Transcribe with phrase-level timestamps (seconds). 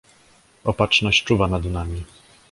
[0.63, 2.03] "Opatrzność czuwa nad nami."